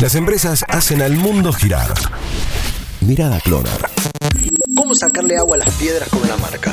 [0.00, 1.92] Las empresas hacen al mundo girar.
[3.02, 3.90] Mirada Clonar.
[4.74, 6.72] ¿Cómo sacarle agua a las piedras con una marca?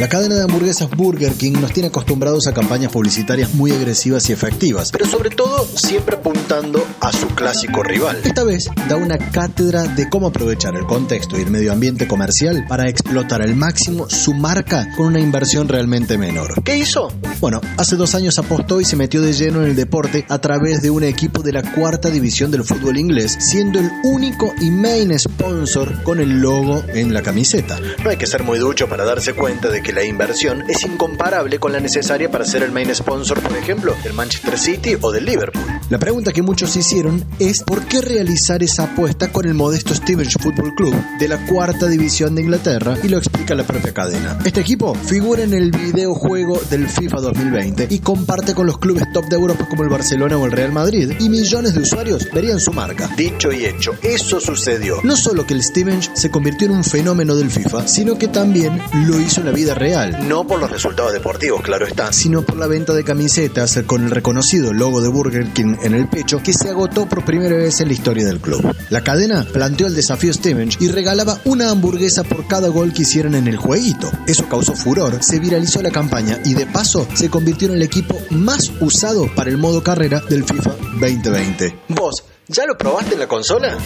[0.00, 4.32] La cadena de hamburguesas Burger King nos tiene acostumbrados a campañas publicitarias muy agresivas y
[4.32, 8.18] efectivas, pero sobre todo siempre apuntando a su clásico rival.
[8.24, 12.64] Esta vez da una cátedra de cómo aprovechar el contexto y el medio ambiente comercial
[12.68, 16.60] para explotar al máximo su marca con una inversión realmente menor.
[16.64, 17.12] ¿Qué hizo?
[17.38, 20.82] Bueno, hace dos años apostó y se metió de lleno en el deporte a través
[20.82, 25.16] de un equipo de la cuarta división del fútbol inglés, siendo el único y main
[25.16, 27.78] sponsor con el logo en la camiseta.
[28.02, 31.60] No hay que ser muy ducho para darse cuenta de que la inversión es incomparable
[31.60, 35.26] con la necesaria para ser el main sponsor, por ejemplo, del Manchester City o del
[35.26, 35.62] Liverpool.
[35.90, 40.38] La pregunta que muchos hicieron es ¿por qué realizar esa apuesta con el modesto Stevenage
[40.40, 42.96] Football Club de la cuarta división de Inglaterra?
[43.02, 44.38] Y lo explica la propia cadena.
[44.44, 49.26] Este equipo figura en el videojuego del FIFA 2020 y comparte con los clubes top
[49.26, 52.72] de Europa como el Barcelona o el Real Madrid y millones de usuarios verían su
[52.72, 53.10] marca.
[53.16, 55.00] Dicho y hecho, eso sucedió.
[55.04, 58.80] No solo que el Stevenage se convirtió en un fenómeno del FIFA, sino que también
[59.06, 60.28] lo hizo en la vida real.
[60.28, 62.12] No por los resultados deportivos, claro está.
[62.12, 66.08] Sino por la venta de camisetas con el reconocido logo de Burger King en el
[66.08, 68.74] pecho que se agotó por primera vez en la historia del club.
[68.90, 73.34] La cadena planteó el desafío Stevenage y regalaba una hamburguesa por cada gol que hicieran
[73.34, 74.10] en el jueguito.
[74.26, 78.16] Eso causó furor, se viralizó la campaña y de paso se convirtió en el equipo
[78.30, 80.70] más usado para el modo carrera del FIFA
[81.00, 81.78] 2020.
[81.88, 83.76] ¿Vos ya lo probaste en la consola?